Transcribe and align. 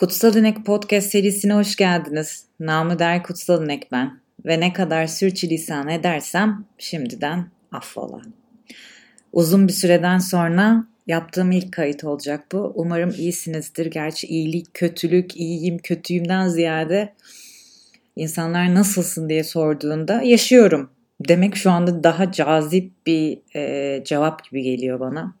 Kutsal 0.00 0.34
İnek 0.34 0.66
Podcast 0.66 1.10
serisine 1.10 1.52
hoş 1.52 1.76
geldiniz. 1.76 2.44
Namı 2.60 2.98
der 2.98 3.22
Kutsal 3.22 3.64
İnek 3.64 3.92
ben. 3.92 4.20
Ve 4.46 4.60
ne 4.60 4.72
kadar 4.72 5.06
sürçülisan 5.06 5.88
edersem 5.88 6.64
şimdiden 6.78 7.46
affola. 7.72 8.22
Uzun 9.32 9.68
bir 9.68 9.72
süreden 9.72 10.18
sonra 10.18 10.84
yaptığım 11.06 11.52
ilk 11.52 11.72
kayıt 11.72 12.04
olacak 12.04 12.44
bu. 12.52 12.72
Umarım 12.74 13.10
iyisinizdir. 13.10 13.86
Gerçi 13.86 14.26
iyilik, 14.26 14.74
kötülük, 14.74 15.36
iyiyim, 15.36 15.78
kötüyümden 15.78 16.48
ziyade 16.48 17.14
insanlar 18.16 18.74
nasılsın 18.74 19.28
diye 19.28 19.44
sorduğunda 19.44 20.22
yaşıyorum 20.22 20.90
demek 21.28 21.56
şu 21.56 21.70
anda 21.70 22.04
daha 22.04 22.32
cazip 22.32 22.92
bir 23.06 23.38
e, 23.56 24.04
cevap 24.04 24.44
gibi 24.44 24.62
geliyor 24.62 25.00
bana 25.00 25.39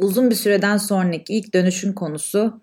uzun 0.00 0.30
bir 0.30 0.34
süreden 0.34 0.76
sonraki 0.76 1.34
ilk 1.34 1.54
dönüşün 1.54 1.92
konusu 1.92 2.60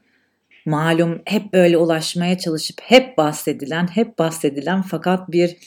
malum 0.65 1.21
hep 1.25 1.53
böyle 1.53 1.77
ulaşmaya 1.77 2.37
çalışıp 2.37 2.81
hep 2.81 3.17
bahsedilen, 3.17 3.87
hep 3.87 4.19
bahsedilen 4.19 4.81
fakat 4.81 5.31
bir 5.31 5.57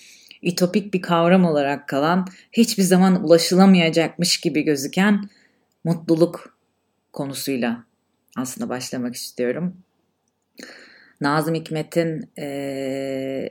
ütopik 0.42 0.94
bir 0.94 1.02
kavram 1.02 1.44
olarak 1.44 1.88
kalan, 1.88 2.26
hiçbir 2.52 2.82
zaman 2.82 3.24
ulaşılamayacakmış 3.24 4.40
gibi 4.40 4.62
gözüken 4.62 5.28
mutluluk 5.84 6.56
konusuyla 7.12 7.84
aslında 8.36 8.68
başlamak 8.68 9.14
istiyorum. 9.14 9.76
Nazım 11.20 11.54
Hikmet'in 11.54 12.30
e, 12.38 13.50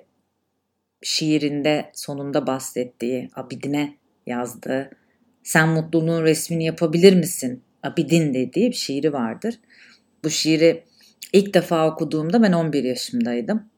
şiirinde 1.01 1.91
sonunda 1.93 2.47
bahsettiği, 2.47 3.29
Abidine 3.35 3.97
yazdığı 4.25 4.89
sen 5.43 5.70
mutluluğun 5.70 6.23
resmini 6.23 6.65
yapabilir 6.65 7.15
misin 7.15 7.65
Abidin 7.85 8.33
dediği 8.33 8.69
bir 8.69 8.75
şiiri 8.75 9.13
vardır. 9.13 9.59
Bu 10.23 10.29
şiiri 10.29 10.83
ilk 11.33 11.53
defa 11.53 11.87
okuduğumda 11.87 12.43
ben 12.43 12.51
11 12.51 12.83
yaşımdaydım. 12.83 13.69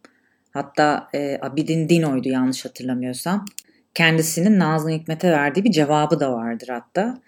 Hatta 0.52 1.08
e, 1.14 1.40
Abidin 1.42 1.90
Dino'ydu 1.90 2.30
yanlış 2.30 2.66
hatırlamıyorsam. 2.66 3.46
Kendisinin 3.94 4.60
Nazım 4.60 4.92
Hikmet'e 4.92 5.32
verdiği 5.32 5.64
bir 5.64 5.72
cevabı 5.72 6.20
da 6.20 6.34
vardır 6.34 6.68
hatta. 6.68 7.22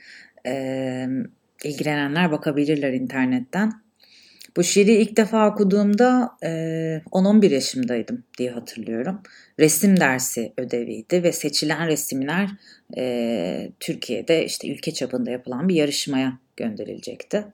E, 0.45 1.07
ilgilenenler 1.63 2.31
bakabilirler 2.31 2.93
internetten. 2.93 3.71
Bu 4.57 4.63
şiiri 4.63 4.91
ilk 4.93 5.17
defa 5.17 5.49
okuduğumda 5.49 6.37
e, 6.43 6.49
10-11 7.11 7.53
yaşımdaydım 7.53 8.23
diye 8.37 8.51
hatırlıyorum. 8.51 9.21
Resim 9.59 9.99
dersi 9.99 10.53
ödeviydi 10.57 11.23
ve 11.23 11.31
seçilen 11.31 11.87
resimler 11.87 12.49
e, 12.97 13.71
Türkiye'de 13.79 14.45
işte 14.45 14.71
ülke 14.71 14.93
çapında 14.93 15.31
yapılan 15.31 15.69
bir 15.69 15.75
yarışmaya 15.75 16.39
gönderilecekti. 16.57 17.45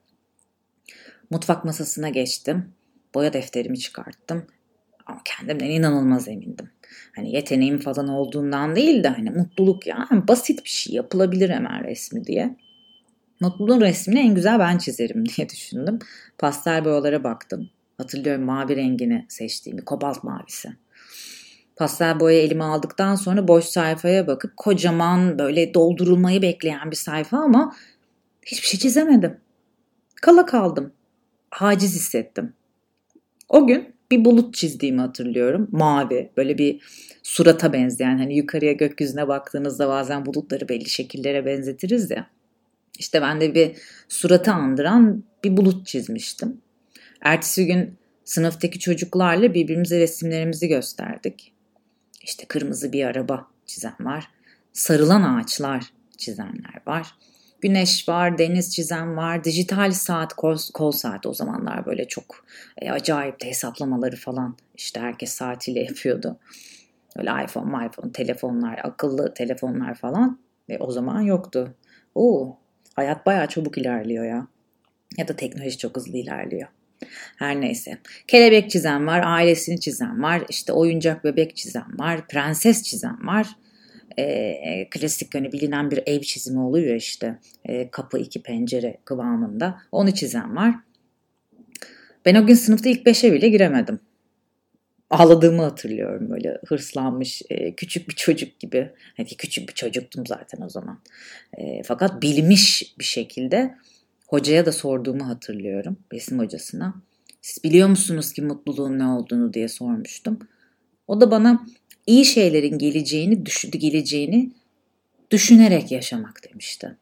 Mutfak 1.29 1.65
masasına 1.65 2.09
geçtim. 2.09 2.73
Boya 3.15 3.33
defterimi 3.33 3.79
çıkarttım. 3.79 4.45
Ama 5.05 5.21
kendimden 5.25 5.69
inanılmaz 5.69 6.27
emindim. 6.27 6.69
Hani 7.15 7.35
yeteneğim 7.35 7.79
falan 7.79 8.07
olduğundan 8.07 8.75
değil 8.75 9.03
de 9.03 9.07
hani 9.07 9.29
mutluluk 9.29 9.87
ya 9.87 10.07
yani 10.11 10.27
basit 10.27 10.63
bir 10.63 10.69
şey 10.69 10.95
yapılabilir 10.95 11.49
hemen 11.49 11.83
resmi 11.83 12.25
diye. 12.25 12.55
Mutluluğun 13.39 13.81
resmini 13.81 14.19
en 14.19 14.35
güzel 14.35 14.59
ben 14.59 14.77
çizerim 14.77 15.25
diye 15.37 15.49
düşündüm. 15.49 15.99
Pastel 16.37 16.85
boyalara 16.85 17.23
baktım. 17.23 17.69
Hatırlıyorum 17.97 18.43
mavi 18.43 18.75
rengini 18.75 19.25
seçtiğimi, 19.29 19.85
kobalt 19.85 20.23
mavisi. 20.23 20.69
Pastel 21.75 22.19
boya 22.19 22.39
elime 22.39 22.63
aldıktan 22.63 23.15
sonra 23.15 23.47
boş 23.47 23.65
sayfaya 23.65 24.27
bakıp 24.27 24.57
kocaman 24.57 25.39
böyle 25.39 25.73
doldurulmayı 25.73 26.41
bekleyen 26.41 26.91
bir 26.91 26.95
sayfa 26.95 27.37
ama 27.37 27.75
hiçbir 28.45 28.67
şey 28.67 28.79
çizemedim. 28.79 29.37
Kala 30.21 30.45
kaldım. 30.45 30.93
Haciz 31.49 31.95
hissettim. 31.95 32.53
O 33.49 33.67
gün 33.67 33.95
bir 34.11 34.25
bulut 34.25 34.53
çizdiğimi 34.53 35.01
hatırlıyorum. 35.01 35.67
Mavi, 35.71 36.31
böyle 36.37 36.57
bir 36.57 36.81
surata 37.23 37.73
benzeyen. 37.73 38.17
Hani 38.17 38.37
yukarıya 38.37 38.73
gökyüzüne 38.73 39.27
baktığınızda 39.27 39.87
bazen 39.87 40.25
bulutları 40.25 40.69
belli 40.69 40.89
şekillere 40.89 41.45
benzetiriz 41.45 42.11
ya. 42.11 42.27
İşte 42.99 43.21
ben 43.21 43.41
de 43.41 43.55
bir 43.55 43.77
suratı 44.09 44.51
andıran 44.51 45.23
bir 45.43 45.57
bulut 45.57 45.87
çizmiştim. 45.87 46.61
Ertesi 47.21 47.65
gün 47.65 47.97
sınıftaki 48.23 48.79
çocuklarla 48.79 49.53
birbirimize 49.53 49.99
resimlerimizi 49.99 50.67
gösterdik. 50.67 51.53
İşte 52.21 52.45
kırmızı 52.45 52.91
bir 52.91 53.05
araba 53.05 53.47
çizen 53.65 53.95
var. 53.99 54.27
Sarılan 54.73 55.23
ağaçlar 55.23 55.83
çizenler 56.17 56.81
var. 56.87 57.15
Güneş 57.61 58.09
var, 58.09 58.37
deniz 58.37 58.75
çizen 58.75 59.17
var, 59.17 59.43
dijital 59.43 59.91
saat, 59.91 60.33
kol, 60.33 60.57
kol 60.73 60.91
saati 60.91 61.27
o 61.27 61.33
zamanlar 61.33 61.85
böyle 61.85 62.07
çok 62.07 62.45
e, 62.81 62.91
acayip 62.91 63.41
de 63.41 63.47
hesaplamaları 63.47 64.15
falan 64.15 64.57
işte 64.75 64.99
herkes 64.99 65.31
saatiyle 65.31 65.83
yapıyordu. 65.83 66.37
Öyle 67.15 67.29
iPhone, 67.29 67.85
iPhone, 67.85 68.11
telefonlar, 68.11 68.79
akıllı 68.83 69.33
telefonlar 69.33 69.95
falan 69.95 70.39
ve 70.69 70.77
o 70.79 70.91
zaman 70.91 71.21
yoktu. 71.21 71.73
Oo, 72.15 72.57
hayat 72.95 73.25
bayağı 73.25 73.47
çabuk 73.47 73.77
ilerliyor 73.77 74.25
ya. 74.25 74.47
Ya 75.17 75.27
da 75.27 75.35
teknoloji 75.35 75.77
çok 75.77 75.95
hızlı 75.95 76.17
ilerliyor. 76.17 76.67
Her 77.35 77.61
neyse. 77.61 77.97
Kelebek 78.27 78.69
çizen 78.69 79.07
var, 79.07 79.21
ailesini 79.25 79.79
çizen 79.79 80.23
var, 80.23 80.43
işte 80.49 80.73
oyuncak 80.73 81.23
bebek 81.23 81.55
çizen 81.55 81.99
var, 81.99 82.27
prenses 82.27 82.83
çizen 82.83 83.27
var. 83.27 83.47
E, 84.17 84.89
klasik 84.89 85.35
hani 85.35 85.51
bilinen 85.51 85.91
bir 85.91 86.03
ev 86.05 86.21
çizimi 86.21 86.59
oluyor 86.59 86.95
işte. 86.95 87.39
E, 87.65 87.91
kapı 87.91 88.19
iki 88.19 88.41
pencere 88.41 88.97
kıvamında. 89.05 89.81
Onu 89.91 90.13
çizen 90.13 90.55
var. 90.55 90.75
Ben 92.25 92.35
o 92.35 92.47
gün 92.47 92.53
sınıfta 92.53 92.89
ilk 92.89 93.05
beşe 93.05 93.33
bile 93.33 93.49
giremedim. 93.49 93.99
Ağladığımı 95.15 95.61
hatırlıyorum 95.61 96.29
böyle 96.29 96.57
hırslanmış 96.67 97.41
e, 97.49 97.75
küçük 97.75 98.09
bir 98.09 98.15
çocuk 98.15 98.59
gibi. 98.59 98.91
Hani 99.17 99.27
küçük 99.27 99.69
bir 99.69 99.73
çocuktum 99.73 100.27
zaten 100.27 100.61
o 100.61 100.69
zaman. 100.69 100.99
E, 101.57 101.83
fakat 101.83 102.21
bilmiş 102.21 102.93
bir 102.99 103.03
şekilde 103.03 103.75
hocaya 104.27 104.65
da 104.65 104.71
sorduğumu 104.71 105.27
hatırlıyorum. 105.27 105.97
Resim 106.13 106.39
hocasına. 106.39 106.93
Siz 107.41 107.63
biliyor 107.63 107.87
musunuz 107.87 108.33
ki 108.33 108.41
mutluluğun 108.41 108.99
ne 108.99 109.07
olduğunu 109.07 109.53
diye 109.53 109.67
sormuştum. 109.67 110.39
O 111.07 111.21
da 111.21 111.31
bana 111.31 111.65
iyi 112.07 112.25
şeylerin 112.25 112.77
geleceğini, 112.77 113.45
düşündü 113.45 113.77
geleceğini 113.77 114.51
düşünerek 115.31 115.91
yaşamak 115.91 116.41
demişti. 116.49 116.97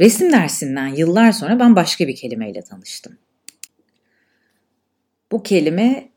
Resim 0.00 0.32
dersinden 0.32 0.86
yıllar 0.86 1.32
sonra 1.32 1.58
ben 1.58 1.76
başka 1.76 2.08
bir 2.08 2.16
kelimeyle 2.16 2.62
tanıştım. 2.62 3.18
Bu 5.32 5.42
kelime 5.42 6.08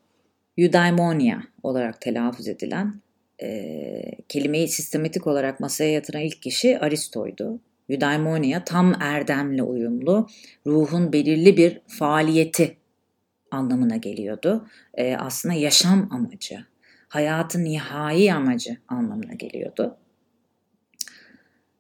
eudaimonia 0.57 1.37
olarak 1.63 2.01
telaffuz 2.01 2.47
edilen 2.47 2.93
e, 3.41 4.01
kelimeyi 4.29 4.67
sistematik 4.67 5.27
olarak 5.27 5.59
masaya 5.59 5.91
yatıran 5.91 6.21
ilk 6.21 6.41
kişi 6.41 6.79
Aristo'ydu. 6.79 7.59
Eudaimonia 7.89 8.63
tam 8.63 9.01
erdemle 9.01 9.63
uyumlu, 9.63 10.27
ruhun 10.67 11.13
belirli 11.13 11.57
bir 11.57 11.81
faaliyeti 11.87 12.77
anlamına 13.51 13.97
geliyordu. 13.97 14.67
E, 14.93 15.15
aslında 15.15 15.55
yaşam 15.55 16.09
amacı, 16.11 16.65
hayatın 17.07 17.63
nihai 17.63 18.33
amacı 18.33 18.77
anlamına 18.87 19.33
geliyordu. 19.33 19.97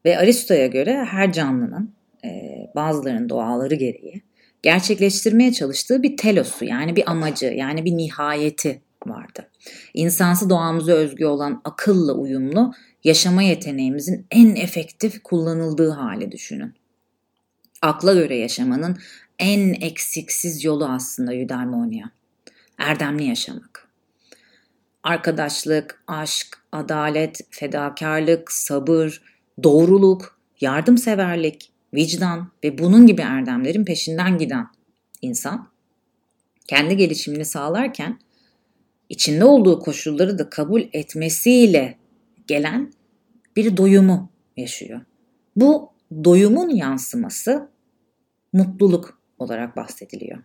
Ve 0.05 0.17
Aristo'ya 0.17 0.67
göre 0.67 1.05
her 1.05 1.33
canlının 1.33 1.93
e, 2.25 2.29
bazılarının 2.75 3.29
doğaları 3.29 3.75
gereği 3.75 4.24
gerçekleştirmeye 4.65 5.53
çalıştığı 5.53 6.03
bir 6.03 6.17
telosu 6.17 6.65
yani 6.65 6.95
bir 6.95 7.11
amacı 7.11 7.45
yani 7.45 7.85
bir 7.85 7.97
nihayeti 7.97 8.81
vardı. 9.05 9.49
İnsansı 9.93 10.49
doğamıza 10.49 10.91
özgü 10.91 11.25
olan 11.25 11.61
akılla 11.63 12.13
uyumlu 12.13 12.73
yaşama 13.03 13.43
yeteneğimizin 13.43 14.27
en 14.31 14.55
efektif 14.55 15.23
kullanıldığı 15.23 15.89
hali 15.89 16.31
düşünün. 16.31 16.73
Akla 17.81 18.13
göre 18.13 18.37
yaşamanın 18.37 18.97
en 19.39 19.73
eksiksiz 19.73 20.63
yolu 20.63 20.85
aslında 20.85 21.33
eudaimonia. 21.33 22.07
Erdemli 22.77 23.23
yaşamak. 23.23 23.87
Arkadaşlık, 25.03 26.03
aşk, 26.07 26.57
adalet, 26.71 27.41
fedakarlık, 27.49 28.51
sabır, 28.51 29.21
doğruluk, 29.63 30.39
yardımseverlik, 30.61 31.71
vicdan 31.95 32.51
ve 32.63 32.77
bunun 32.77 33.07
gibi 33.07 33.21
erdemlerin 33.21 33.85
peşinden 33.85 34.37
giden 34.37 34.67
insan 35.21 35.67
kendi 36.67 36.97
gelişimini 36.97 37.45
sağlarken 37.45 38.19
içinde 39.09 39.45
olduğu 39.45 39.79
koşulları 39.79 40.39
da 40.39 40.49
kabul 40.49 40.81
etmesiyle 40.93 41.97
gelen 42.47 42.93
bir 43.55 43.77
doyumu 43.77 44.29
yaşıyor. 44.57 45.01
Bu 45.55 45.89
doyumun 46.23 46.69
yansıması 46.69 47.69
mutluluk 48.53 49.19
olarak 49.39 49.75
bahsediliyor. 49.75 50.43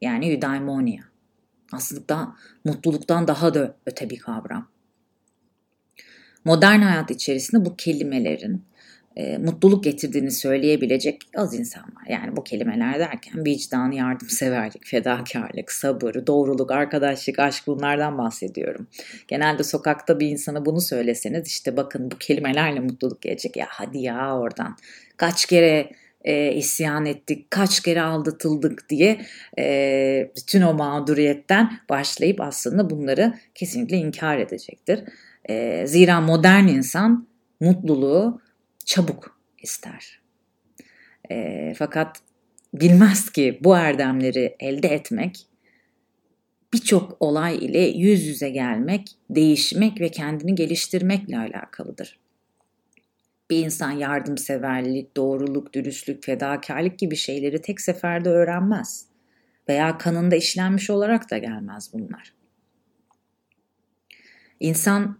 Yani 0.00 0.32
eudaimonia. 0.32 1.02
Aslında 1.72 2.36
mutluluktan 2.64 3.28
daha 3.28 3.54
da 3.54 3.76
öte 3.86 4.10
bir 4.10 4.18
kavram. 4.18 4.68
Modern 6.44 6.80
hayat 6.80 7.10
içerisinde 7.10 7.64
bu 7.64 7.76
kelimelerin 7.76 8.64
e, 9.18 9.38
mutluluk 9.38 9.84
getirdiğini 9.84 10.30
söyleyebilecek 10.30 11.22
az 11.36 11.54
insan 11.54 11.82
var. 11.82 12.06
Yani 12.08 12.36
bu 12.36 12.44
kelimeler 12.44 12.98
derken 12.98 13.44
vicdan, 13.44 13.90
yardımseverlik, 13.90 14.86
fedakarlık, 14.86 15.72
sabır, 15.72 16.26
doğruluk, 16.26 16.70
arkadaşlık, 16.70 17.38
aşk 17.38 17.66
bunlardan 17.66 18.18
bahsediyorum. 18.18 18.86
Genelde 19.28 19.64
sokakta 19.64 20.20
bir 20.20 20.28
insana 20.28 20.64
bunu 20.66 20.80
söyleseniz 20.80 21.46
işte 21.48 21.76
bakın 21.76 22.10
bu 22.10 22.18
kelimelerle 22.18 22.80
mutluluk 22.80 23.22
gelecek. 23.22 23.56
Ya 23.56 23.66
hadi 23.68 23.98
ya 23.98 24.38
oradan. 24.38 24.76
Kaç 25.16 25.46
kere 25.46 25.90
e, 26.24 26.52
isyan 26.52 27.06
ettik, 27.06 27.50
kaç 27.50 27.80
kere 27.80 28.02
aldatıldık 28.02 28.88
diye 28.88 29.20
e, 29.58 30.30
bütün 30.36 30.62
o 30.62 30.74
mağduriyetten 30.74 31.72
başlayıp 31.88 32.40
aslında 32.40 32.90
bunları 32.90 33.34
kesinlikle 33.54 33.96
inkar 33.96 34.38
edecektir. 34.38 35.04
E, 35.48 35.86
zira 35.86 36.20
modern 36.20 36.66
insan 36.66 37.28
mutluluğu 37.60 38.40
çabuk 38.88 39.38
ister. 39.62 40.20
E, 41.30 41.74
fakat 41.78 42.20
bilmez 42.74 43.30
ki 43.30 43.60
bu 43.64 43.76
erdemleri 43.76 44.56
elde 44.60 44.88
etmek 44.88 45.46
birçok 46.72 47.16
olay 47.20 47.56
ile 47.56 47.78
yüz 47.78 48.26
yüze 48.26 48.50
gelmek, 48.50 49.10
değişmek 49.30 50.00
ve 50.00 50.10
kendini 50.10 50.54
geliştirmekle 50.54 51.38
alakalıdır. 51.38 52.18
Bir 53.50 53.64
insan 53.64 53.90
yardımseverlik, 53.90 55.16
doğruluk, 55.16 55.72
dürüstlük, 55.72 56.24
fedakarlık 56.24 56.98
gibi 56.98 57.16
şeyleri 57.16 57.62
tek 57.62 57.80
seferde 57.80 58.28
öğrenmez. 58.28 59.06
Veya 59.68 59.98
kanında 59.98 60.36
işlenmiş 60.36 60.90
olarak 60.90 61.30
da 61.30 61.38
gelmez 61.38 61.90
bunlar. 61.92 62.34
İnsan 64.60 65.18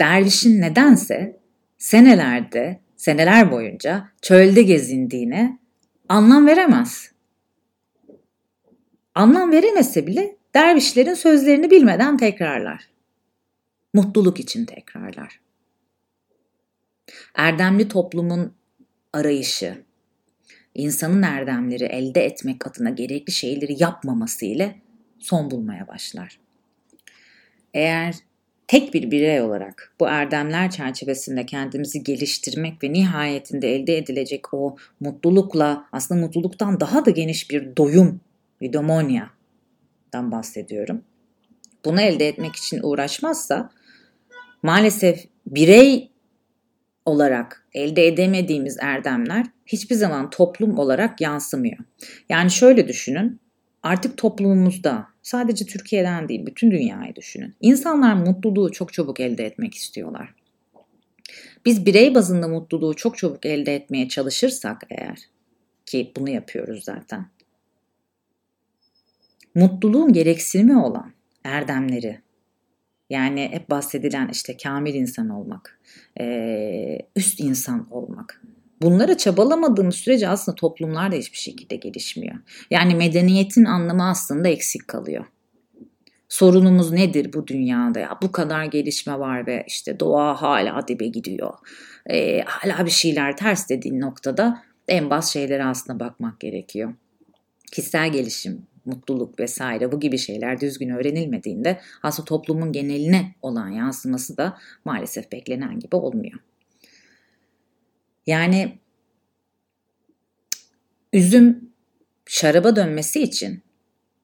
dervişin 0.00 0.60
nedense 0.60 1.37
senelerde, 1.78 2.80
seneler 2.96 3.50
boyunca 3.50 4.08
çölde 4.22 4.62
gezindiğine 4.62 5.58
anlam 6.08 6.46
veremez. 6.46 7.12
Anlam 9.14 9.52
veremese 9.52 10.06
bile 10.06 10.36
dervişlerin 10.54 11.14
sözlerini 11.14 11.70
bilmeden 11.70 12.16
tekrarlar. 12.16 12.88
Mutluluk 13.94 14.40
için 14.40 14.64
tekrarlar. 14.64 15.40
Erdemli 17.34 17.88
toplumun 17.88 18.54
arayışı, 19.12 19.84
insanın 20.74 21.22
erdemleri 21.22 21.84
elde 21.84 22.24
etmek 22.24 22.66
adına 22.66 22.90
gerekli 22.90 23.32
şeyleri 23.32 23.82
yapmaması 23.82 24.44
ile 24.44 24.80
son 25.18 25.50
bulmaya 25.50 25.88
başlar. 25.88 26.40
Eğer 27.74 28.14
tek 28.68 28.94
bir 28.94 29.10
birey 29.10 29.40
olarak 29.40 29.92
bu 30.00 30.08
erdemler 30.08 30.70
çerçevesinde 30.70 31.46
kendimizi 31.46 32.02
geliştirmek 32.02 32.82
ve 32.82 32.92
nihayetinde 32.92 33.74
elde 33.74 33.96
edilecek 33.98 34.54
o 34.54 34.76
mutlulukla 35.00 35.84
aslında 35.92 36.20
mutluluktan 36.20 36.80
daha 36.80 37.04
da 37.04 37.10
geniş 37.10 37.50
bir 37.50 37.76
doyum, 37.76 38.20
eudomonia'dan 38.60 40.32
bahsediyorum. 40.32 41.02
Bunu 41.84 42.00
elde 42.00 42.28
etmek 42.28 42.56
için 42.56 42.80
uğraşmazsa 42.82 43.70
maalesef 44.62 45.24
birey 45.46 46.10
olarak 47.04 47.66
elde 47.74 48.06
edemediğimiz 48.06 48.76
erdemler 48.80 49.46
hiçbir 49.66 49.94
zaman 49.94 50.30
toplum 50.30 50.78
olarak 50.78 51.20
yansımıyor. 51.20 51.78
Yani 52.28 52.50
şöyle 52.50 52.88
düşünün, 52.88 53.40
artık 53.82 54.16
toplumumuzda 54.16 55.08
sadece 55.28 55.66
Türkiye'den 55.66 56.28
değil 56.28 56.46
bütün 56.46 56.70
dünyayı 56.70 57.16
düşünün. 57.16 57.54
İnsanlar 57.60 58.14
mutluluğu 58.14 58.72
çok 58.72 58.92
çabuk 58.92 59.20
elde 59.20 59.44
etmek 59.44 59.74
istiyorlar. 59.74 60.34
Biz 61.64 61.86
birey 61.86 62.14
bazında 62.14 62.48
mutluluğu 62.48 62.94
çok 62.94 63.18
çabuk 63.18 63.46
elde 63.46 63.74
etmeye 63.74 64.08
çalışırsak 64.08 64.82
eğer 64.90 65.18
ki 65.86 66.12
bunu 66.16 66.30
yapıyoruz 66.30 66.84
zaten. 66.84 67.26
Mutluluğun 69.54 70.12
gereksinimi 70.12 70.78
olan 70.78 71.12
erdemleri 71.44 72.20
yani 73.10 73.48
hep 73.52 73.70
bahsedilen 73.70 74.28
işte 74.28 74.56
kamil 74.56 74.94
insan 74.94 75.28
olmak, 75.28 75.80
üst 77.16 77.40
insan 77.40 77.88
olmak. 77.90 78.07
Bunlara 78.82 79.16
çabalamadığımız 79.16 79.94
sürece 79.94 80.28
aslında 80.28 80.54
toplumlar 80.54 81.12
da 81.12 81.16
hiçbir 81.16 81.38
şekilde 81.38 81.76
gelişmiyor. 81.76 82.36
Yani 82.70 82.94
medeniyetin 82.94 83.64
anlamı 83.64 84.08
aslında 84.08 84.48
eksik 84.48 84.88
kalıyor. 84.88 85.24
Sorunumuz 86.28 86.92
nedir 86.92 87.32
bu 87.32 87.46
dünyada 87.46 87.98
ya? 87.98 88.18
Bu 88.22 88.32
kadar 88.32 88.64
gelişme 88.64 89.18
var 89.18 89.46
ve 89.46 89.64
işte 89.66 90.00
doğa 90.00 90.42
hala 90.42 90.88
dibe 90.88 91.06
gidiyor. 91.06 91.54
Ee, 92.10 92.40
hala 92.46 92.86
bir 92.86 92.90
şeyler 92.90 93.36
ters 93.36 93.68
dediğin 93.68 94.00
noktada 94.00 94.62
en 94.88 95.10
bas 95.10 95.32
şeylere 95.32 95.64
aslında 95.64 96.00
bakmak 96.00 96.40
gerekiyor. 96.40 96.94
Kişisel 97.72 98.12
gelişim, 98.12 98.66
mutluluk 98.84 99.40
vesaire 99.40 99.92
bu 99.92 100.00
gibi 100.00 100.18
şeyler 100.18 100.60
düzgün 100.60 100.88
öğrenilmediğinde 100.88 101.80
aslında 102.02 102.24
toplumun 102.24 102.72
geneline 102.72 103.34
olan 103.42 103.68
yansıması 103.68 104.36
da 104.36 104.58
maalesef 104.84 105.32
beklenen 105.32 105.80
gibi 105.80 105.96
olmuyor. 105.96 106.40
Yani 108.28 108.78
üzüm 111.12 111.70
şaraba 112.26 112.76
dönmesi 112.76 113.22
için 113.22 113.62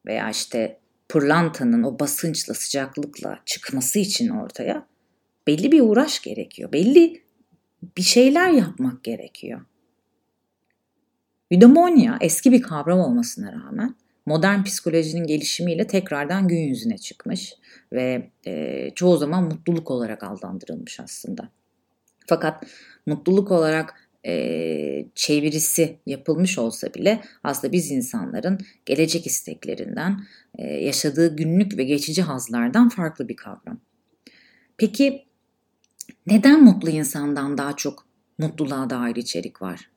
veya 0.07 0.31
işte 0.31 0.81
pırlantanın 1.09 1.83
o 1.83 1.99
basınçla 1.99 2.55
sıcaklıkla 2.55 3.43
çıkması 3.47 3.99
için 3.99 4.29
ortaya 4.29 4.87
belli 5.47 5.73
bir 5.73 5.81
uğraş 5.81 6.23
gerekiyor. 6.23 6.73
Belli 6.73 7.23
bir 7.97 8.03
şeyler 8.03 8.51
yapmak 8.51 9.05
gerekiyor. 9.05 9.61
Eudaimonia 11.51 12.19
eski 12.21 12.53
bir 12.53 12.63
kavram 12.63 12.99
olmasına 12.99 13.53
rağmen 13.53 13.95
modern 14.27 14.63
psikolojinin 14.63 15.27
gelişimiyle 15.27 15.87
tekrardan 15.87 16.49
gün 16.49 16.61
yüzüne 16.61 16.99
çıkmış 16.99 17.55
ve 17.93 18.31
e, 18.47 18.91
çoğu 18.95 19.17
zaman 19.17 19.45
mutluluk 19.45 19.91
olarak 19.91 20.23
adlandırılmış 20.23 21.01
aslında. 21.01 21.49
Fakat 22.27 22.65
mutluluk 23.07 23.51
olarak 23.51 24.05
e, 24.27 25.07
çevirisi 25.15 25.99
yapılmış 26.07 26.59
olsa 26.59 26.95
bile 26.95 27.21
aslında 27.45 27.73
biz 27.73 27.91
insanların 27.91 28.59
gelecek 28.87 29.27
isteklerinden, 29.27 30.21
e, 30.59 30.67
yaşadığı 30.67 31.37
günlük 31.37 31.79
ve 31.79 31.85
geçici 31.85 32.23
hazlardan 32.23 32.89
farklı 32.89 33.29
bir 33.29 33.37
kavram. 33.37 33.81
Peki 34.77 35.25
neden 36.27 36.65
mutlu 36.65 36.91
insandan 36.91 37.59
daha 37.59 37.77
çok 37.77 38.07
mutluluğa 38.39 38.91
dair 38.91 39.17
içerik 39.17 39.63
var? 39.63 39.91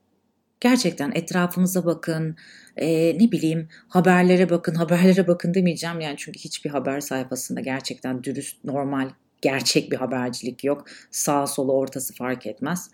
Gerçekten 0.60 1.12
etrafınıza 1.16 1.86
bakın, 1.86 2.36
e, 2.78 2.88
ne 3.20 3.32
bileyim 3.32 3.68
haberlere 3.88 4.50
bakın, 4.50 4.76
haberlere 4.84 5.28
bakın 5.28 5.54
demeyeceğim 5.54 6.00
yani 6.00 6.16
çünkü 6.18 6.40
hiçbir 6.40 6.70
haber 6.70 7.00
sayfasında 7.00 7.60
gerçekten 7.60 8.24
dürüst, 8.24 8.64
normal, 8.64 9.10
gerçek 9.42 9.92
bir 9.92 9.98
habercilik 9.98 10.64
yok. 10.64 10.86
Sağ 11.12 11.48
solu 11.48 11.74
ortası 11.74 12.14
fark 12.14 12.48
etmez. 12.48 12.92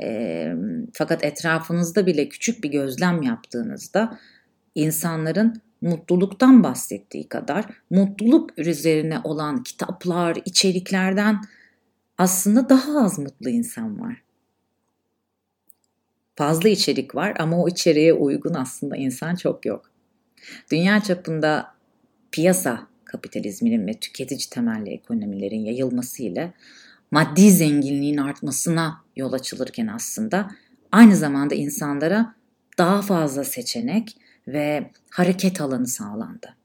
E, 0.00 0.54
fakat 0.92 1.24
etrafınızda 1.24 2.06
bile 2.06 2.28
küçük 2.28 2.64
bir 2.64 2.68
gözlem 2.68 3.22
yaptığınızda 3.22 4.18
insanların 4.74 5.62
mutluluktan 5.80 6.62
bahsettiği 6.62 7.28
kadar 7.28 7.64
mutluluk 7.90 8.58
üzerine 8.58 9.20
olan 9.24 9.62
kitaplar, 9.62 10.38
içeriklerden 10.44 11.40
aslında 12.18 12.68
daha 12.68 13.04
az 13.04 13.18
mutlu 13.18 13.50
insan 13.50 14.00
var 14.00 14.22
fazla 16.40 16.68
içerik 16.68 17.14
var 17.14 17.36
ama 17.38 17.62
o 17.62 17.68
içeriğe 17.68 18.12
uygun 18.12 18.54
aslında 18.54 18.96
insan 18.96 19.34
çok 19.34 19.66
yok. 19.66 19.90
Dünya 20.72 21.02
çapında 21.02 21.74
piyasa 22.32 22.86
kapitalizminin 23.12 23.86
ve 23.86 23.94
tüketici 23.94 24.50
temelli 24.50 24.90
ekonomilerin 24.90 25.64
yayılması 25.64 26.22
ile 26.22 26.52
maddi 27.10 27.50
zenginliğin 27.50 28.16
artmasına 28.16 29.04
yol 29.16 29.32
açılırken 29.32 29.86
aslında 29.86 30.50
aynı 30.92 31.16
zamanda 31.16 31.54
insanlara 31.54 32.34
daha 32.78 33.02
fazla 33.02 33.44
seçenek 33.44 34.16
ve 34.48 34.90
hareket 35.10 35.60
alanı 35.60 35.86
sağlandı. 35.86 36.56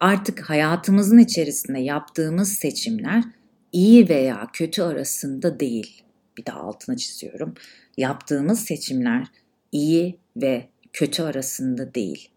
Artık 0.00 0.40
hayatımızın 0.40 1.18
içerisinde 1.18 1.78
yaptığımız 1.78 2.52
seçimler 2.52 3.24
iyi 3.72 4.08
veya 4.08 4.48
kötü 4.52 4.82
arasında 4.82 5.60
değil. 5.60 6.02
Bir 6.38 6.46
daha 6.46 6.60
altına 6.60 6.96
çiziyorum 6.96 7.54
yaptığımız 7.96 8.60
seçimler 8.60 9.26
iyi 9.72 10.18
ve 10.36 10.68
kötü 10.92 11.22
arasında 11.22 11.94
değil. 11.94 12.28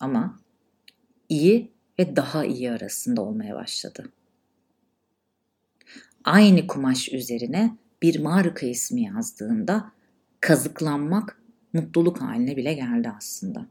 Ama 0.00 0.38
iyi 1.28 1.70
ve 2.00 2.16
daha 2.16 2.44
iyi 2.44 2.70
arasında 2.70 3.22
olmaya 3.22 3.54
başladı. 3.54 4.04
Aynı 6.24 6.66
kumaş 6.66 7.12
üzerine 7.12 7.76
bir 8.02 8.20
marka 8.20 8.66
ismi 8.66 9.02
yazdığında 9.02 9.92
kazıklanmak 10.40 11.42
mutluluk 11.72 12.20
haline 12.20 12.56
bile 12.56 12.74
geldi 12.74 13.12
aslında. 13.16 13.66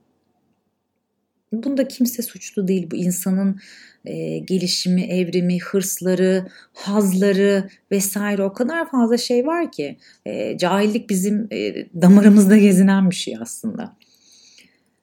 bunda 1.52 1.88
kimse 1.88 2.22
suçlu 2.22 2.68
değil. 2.68 2.92
Bu 2.92 2.96
insanın 2.96 3.60
e, 4.06 4.38
gelişimi, 4.38 5.02
evrimi, 5.02 5.60
hırsları, 5.60 6.48
hazları 6.74 7.70
vesaire 7.92 8.44
o 8.44 8.54
kadar 8.54 8.92
fazla 8.92 9.18
şey 9.18 9.48
var 9.48 9.72
ki 9.72 9.98
e, 10.26 10.58
cahillik 10.58 11.10
bizim 11.10 11.48
e, 11.52 11.76
damarımızda 12.02 12.58
gezinen 12.58 13.10
bir 13.10 13.16
şey 13.16 13.38
aslında. 13.42 13.98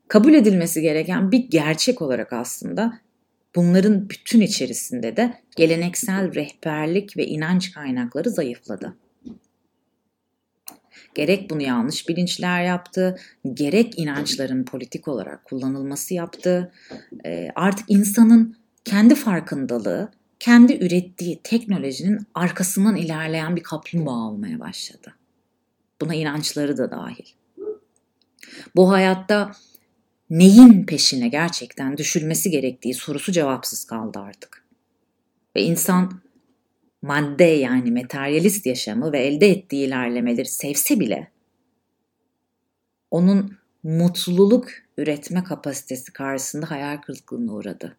Kabul 0.08 0.34
edilmesi 0.34 0.82
gereken 0.82 1.32
bir 1.32 1.38
gerçek 1.50 2.02
olarak 2.02 2.32
aslında 2.32 3.05
bunların 3.56 4.10
bütün 4.10 4.40
içerisinde 4.40 5.16
de 5.16 5.40
geleneksel 5.56 6.34
rehberlik 6.34 7.16
ve 7.16 7.26
inanç 7.26 7.72
kaynakları 7.72 8.30
zayıfladı. 8.30 8.96
Gerek 11.14 11.50
bunu 11.50 11.62
yanlış 11.62 12.08
bilinçler 12.08 12.64
yaptı, 12.64 13.18
gerek 13.54 13.98
inançların 13.98 14.64
politik 14.64 15.08
olarak 15.08 15.44
kullanılması 15.44 16.14
yaptı. 16.14 16.72
E, 17.24 17.48
artık 17.54 17.90
insanın 17.90 18.56
kendi 18.84 19.14
farkındalığı, 19.14 20.10
kendi 20.40 20.84
ürettiği 20.84 21.40
teknolojinin 21.42 22.18
arkasından 22.34 22.96
ilerleyen 22.96 23.56
bir 23.56 23.62
kaplumbağa 23.62 24.28
olmaya 24.28 24.60
başladı. 24.60 25.14
Buna 26.00 26.14
inançları 26.14 26.76
da 26.76 26.90
dahil. 26.90 27.26
Bu 28.76 28.90
hayatta 28.90 29.52
neyin 30.30 30.86
peşine 30.86 31.28
gerçekten 31.28 31.96
düşülmesi 31.96 32.50
gerektiği 32.50 32.94
sorusu 32.94 33.32
cevapsız 33.32 33.84
kaldı 33.84 34.18
artık. 34.18 34.64
Ve 35.56 35.62
insan 35.62 36.20
madde 37.02 37.44
yani 37.44 37.90
materyalist 37.90 38.66
yaşamı 38.66 39.12
ve 39.12 39.26
elde 39.26 39.48
ettiği 39.50 39.86
ilerlemeleri 39.86 40.48
sevse 40.48 41.00
bile 41.00 41.30
onun 43.10 43.58
mutluluk 43.82 44.68
üretme 44.96 45.44
kapasitesi 45.44 46.12
karşısında 46.12 46.70
hayal 46.70 46.96
kırıklığına 46.96 47.52
uğradı. 47.52 47.96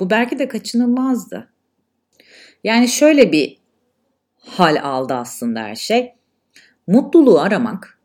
Bu 0.00 0.10
belki 0.10 0.38
de 0.38 0.48
kaçınılmazdı. 0.48 1.48
Yani 2.64 2.88
şöyle 2.88 3.32
bir 3.32 3.58
hal 4.36 4.76
aldı 4.82 5.14
aslında 5.14 5.60
her 5.60 5.74
şey. 5.74 6.14
Mutluluğu 6.86 7.40
aramak, 7.40 7.98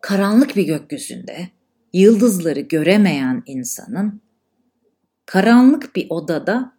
karanlık 0.00 0.56
bir 0.56 0.66
gökyüzünde 0.66 1.48
yıldızları 1.92 2.60
göremeyen 2.60 3.42
insanın 3.46 4.20
karanlık 5.26 5.96
bir 5.96 6.06
odada 6.10 6.72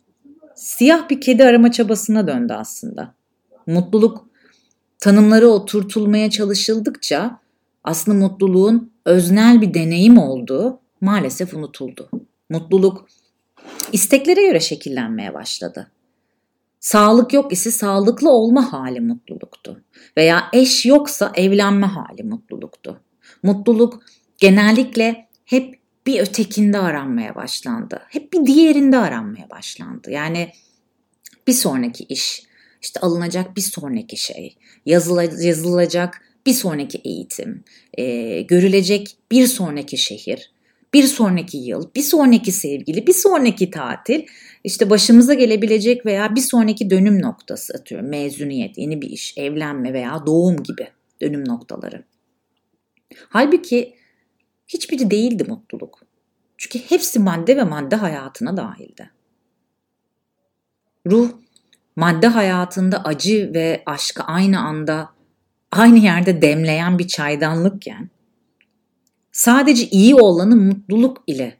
siyah 0.55 1.09
bir 1.09 1.21
kedi 1.21 1.43
arama 1.43 1.71
çabasına 1.71 2.27
döndü 2.27 2.53
aslında. 2.53 3.13
Mutluluk 3.67 4.25
tanımları 4.99 5.47
oturtulmaya 5.47 6.29
çalışıldıkça 6.29 7.39
aslında 7.83 8.17
mutluluğun 8.17 8.91
öznel 9.05 9.61
bir 9.61 9.73
deneyim 9.73 10.17
olduğu 10.17 10.79
maalesef 11.01 11.53
unutuldu. 11.53 12.09
Mutluluk 12.49 13.07
isteklere 13.91 14.47
göre 14.47 14.59
şekillenmeye 14.59 15.33
başladı. 15.33 15.91
Sağlık 16.79 17.33
yok 17.33 17.53
ise 17.53 17.71
sağlıklı 17.71 18.29
olma 18.29 18.73
hali 18.73 18.99
mutluluktu. 18.99 19.81
Veya 20.17 20.43
eş 20.53 20.85
yoksa 20.85 21.31
evlenme 21.35 21.87
hali 21.87 22.23
mutluluktu. 22.23 22.99
Mutluluk 23.43 24.03
genellikle 24.41 25.27
hep 25.45 25.79
bir 26.07 26.19
ötekinde 26.19 26.77
aranmaya 26.77 27.35
başlandı. 27.35 28.01
Hep 28.09 28.33
bir 28.33 28.45
diğerinde 28.45 28.97
aranmaya 28.97 29.49
başlandı. 29.49 30.11
Yani 30.11 30.51
bir 31.47 31.53
sonraki 31.53 32.03
iş, 32.03 32.43
işte 32.81 32.99
alınacak 32.99 33.57
bir 33.57 33.61
sonraki 33.61 34.17
şey, 34.17 34.55
yazılacak 35.39 36.21
bir 36.45 36.53
sonraki 36.53 36.97
eğitim, 36.97 37.63
e, 37.97 38.41
görülecek 38.41 39.17
bir 39.31 39.47
sonraki 39.47 39.97
şehir, 39.97 40.51
bir 40.93 41.03
sonraki 41.03 41.57
yıl, 41.57 41.89
bir 41.95 42.01
sonraki 42.01 42.51
sevgili, 42.51 43.07
bir 43.07 43.13
sonraki 43.13 43.71
tatil, 43.71 44.25
işte 44.63 44.89
başımıza 44.89 45.33
gelebilecek 45.33 46.05
veya 46.05 46.35
bir 46.35 46.41
sonraki 46.41 46.89
dönüm 46.89 47.21
noktası 47.21 47.73
atıyorum. 47.73 48.09
Mezuniyet, 48.09 48.77
yeni 48.77 49.01
bir 49.01 49.09
iş, 49.09 49.37
evlenme 49.37 49.93
veya 49.93 50.23
doğum 50.25 50.63
gibi 50.63 50.87
dönüm 51.21 51.47
noktaları. 51.47 52.03
Halbuki 53.29 54.00
hiçbiri 54.73 55.11
değildi 55.11 55.43
mutluluk. 55.47 55.99
Çünkü 56.57 56.79
hepsi 56.79 57.19
madde 57.19 57.57
ve 57.57 57.63
madde 57.63 57.95
hayatına 57.95 58.57
dahildi. 58.57 59.11
Ruh, 61.07 61.29
madde 61.95 62.27
hayatında 62.27 63.03
acı 63.03 63.51
ve 63.53 63.83
aşkı 63.85 64.23
aynı 64.23 64.59
anda, 64.59 65.09
aynı 65.71 65.99
yerde 65.99 66.41
demleyen 66.41 66.99
bir 66.99 67.07
çaydanlıkken, 67.07 68.09
sadece 69.31 69.87
iyi 69.87 70.15
olanı 70.15 70.55
mutluluk 70.55 71.23
ile 71.27 71.57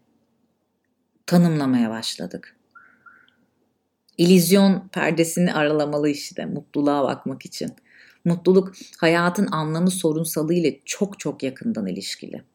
tanımlamaya 1.25 1.89
başladık. 1.89 2.55
İllüzyon 4.17 4.89
perdesini 4.91 5.53
aralamalı 5.53 6.09
işte 6.09 6.45
mutluluğa 6.45 7.03
bakmak 7.03 7.45
için. 7.45 7.69
Mutluluk 8.25 8.73
hayatın 8.99 9.47
anlamı 9.51 9.91
sorunsalı 9.91 10.53
ile 10.53 10.79
çok 10.85 11.19
çok 11.19 11.43
yakından 11.43 11.87
ilişkili 11.87 12.50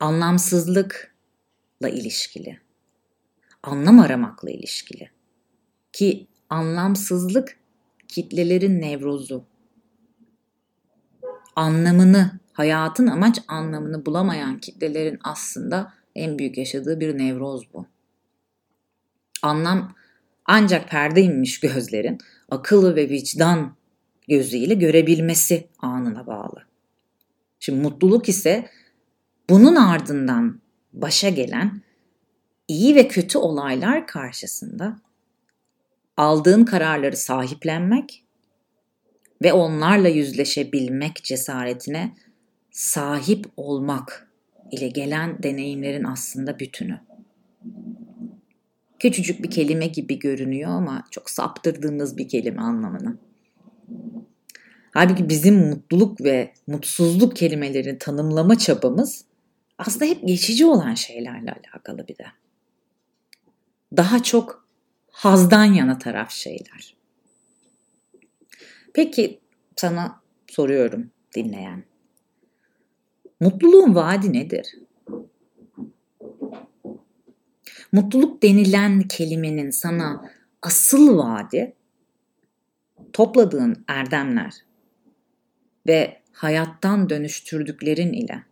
anlamsızlıkla 0.00 1.88
ilişkili. 1.88 2.60
Anlam 3.62 4.00
aramakla 4.00 4.50
ilişkili. 4.50 5.10
Ki 5.92 6.26
anlamsızlık 6.50 7.58
kitlelerin 8.08 8.80
nevrozu. 8.80 9.44
Anlamını, 11.56 12.40
hayatın 12.52 13.06
amaç 13.06 13.38
anlamını 13.48 14.06
bulamayan 14.06 14.58
kitlelerin 14.58 15.18
aslında 15.24 15.92
en 16.14 16.38
büyük 16.38 16.58
yaşadığı 16.58 17.00
bir 17.00 17.18
nevroz 17.18 17.74
bu. 17.74 17.86
Anlam 19.42 19.94
ancak 20.44 20.88
perde 20.90 21.22
inmiş 21.22 21.60
gözlerin 21.60 22.18
akıl 22.50 22.96
ve 22.96 23.08
vicdan 23.08 23.76
gözüyle 24.28 24.74
görebilmesi 24.74 25.68
anına 25.78 26.26
bağlı. 26.26 26.66
Şimdi 27.60 27.82
mutluluk 27.82 28.28
ise 28.28 28.70
bunun 29.50 29.76
ardından 29.76 30.60
başa 30.92 31.28
gelen 31.28 31.82
iyi 32.68 32.94
ve 32.94 33.08
kötü 33.08 33.38
olaylar 33.38 34.06
karşısında 34.06 34.96
aldığın 36.16 36.64
kararları 36.64 37.16
sahiplenmek 37.16 38.24
ve 39.42 39.52
onlarla 39.52 40.08
yüzleşebilmek 40.08 41.24
cesaretine 41.24 42.14
sahip 42.70 43.46
olmak 43.56 44.30
ile 44.70 44.88
gelen 44.88 45.42
deneyimlerin 45.42 46.04
aslında 46.04 46.58
bütünü. 46.58 47.00
Küçücük 48.98 49.42
bir 49.42 49.50
kelime 49.50 49.86
gibi 49.86 50.18
görünüyor 50.18 50.70
ama 50.70 51.04
çok 51.10 51.30
saptırdığımız 51.30 52.16
bir 52.16 52.28
kelime 52.28 52.62
anlamına. 52.62 53.16
Halbuki 54.90 55.28
bizim 55.28 55.68
mutluluk 55.68 56.20
ve 56.20 56.52
mutsuzluk 56.66 57.36
kelimelerini 57.36 57.98
tanımlama 57.98 58.58
çabamız 58.58 59.24
aslında 59.78 60.04
hep 60.04 60.28
geçici 60.28 60.66
olan 60.66 60.94
şeylerle 60.94 61.52
alakalı 61.52 62.08
bir 62.08 62.18
de. 62.18 62.26
Daha 63.96 64.22
çok 64.22 64.68
hazdan 65.10 65.64
yana 65.64 65.98
taraf 65.98 66.30
şeyler. 66.30 66.96
Peki 68.94 69.40
sana 69.76 70.20
soruyorum 70.46 71.10
dinleyen. 71.34 71.84
Mutluluğun 73.40 73.94
vaadi 73.94 74.32
nedir? 74.32 74.74
Mutluluk 77.92 78.42
denilen 78.42 79.02
kelimenin 79.02 79.70
sana 79.70 80.30
asıl 80.62 81.18
vaadi 81.18 81.74
topladığın 83.12 83.84
erdemler 83.88 84.54
ve 85.86 86.22
hayattan 86.32 87.10
dönüştürdüklerin 87.10 88.12
ile 88.12 88.42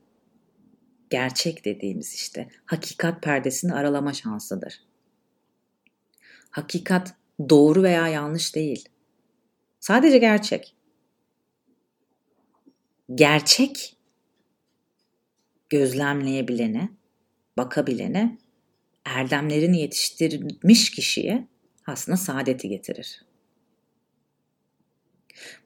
gerçek 1.11 1.65
dediğimiz 1.65 2.15
işte 2.15 2.49
hakikat 2.65 3.23
perdesini 3.23 3.75
aralama 3.75 4.13
şansıdır. 4.13 4.83
Hakikat 6.51 7.15
doğru 7.51 7.83
veya 7.83 8.09
yanlış 8.09 8.55
değil. 8.55 8.89
Sadece 9.81 10.19
gerçek. 10.19 10.75
Gerçek 13.15 13.97
gözlemleyebilene, 15.69 16.89
bakabilene, 17.57 18.39
erdemlerini 19.05 19.81
yetiştirmiş 19.81 20.91
kişiye 20.91 21.49
aslında 21.87 22.17
saadeti 22.17 22.69
getirir. 22.69 23.25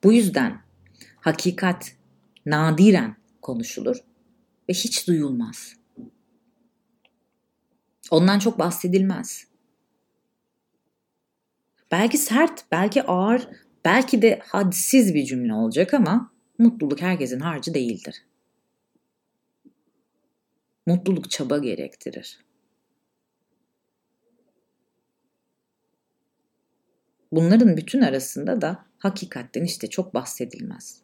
Bu 0.05 0.13
yüzden 0.13 0.63
hakikat 1.21 1.93
nadiren 2.47 3.17
konuşulur 3.43 4.08
ve 4.69 4.73
hiç 4.73 5.09
duyulmaz. 5.09 5.77
Ondan 8.11 8.39
çok 8.39 8.59
bahsedilmez. 8.59 9.47
Belki 11.91 12.19
sert, 12.19 12.65
belki 12.73 13.03
ağır, 13.03 13.49
belki 13.85 14.23
de 14.23 14.41
hadsiz 14.45 15.15
bir 15.15 15.25
cümle 15.25 15.55
olacak 15.55 15.95
ama 15.95 16.33
mutluluk 16.59 17.01
herkesin 17.01 17.41
harcı 17.41 17.75
değildir. 17.75 18.23
Mutluluk 20.87 21.31
çaba 21.31 21.59
gerektirir. 21.59 22.39
Bunların 27.33 27.77
bütün 27.77 28.01
arasında 28.01 28.61
da 28.61 28.85
hakikatten 28.99 29.65
işte 29.65 29.91
çok 29.91 30.15
bahsedilmez. 30.15 31.03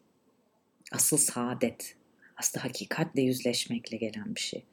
Asıl 0.91 1.17
saadet, 1.17 1.97
aslında 2.37 2.65
hakikatle 2.65 3.21
yüzleşmekle 3.21 3.97
gelen 3.97 4.35
bir 4.35 4.39
şey. 4.39 4.65